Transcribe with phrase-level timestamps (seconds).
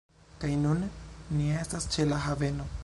[0.43, 0.81] Kaj nun
[1.37, 2.73] ni estas ĉe la haveno